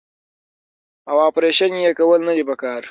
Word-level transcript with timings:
او 1.09 1.15
اپرېشن 1.29 1.71
ئې 1.81 1.91
کول 1.99 2.21
نۀ 2.27 2.33
دي 2.37 2.43
پکار- 2.49 2.79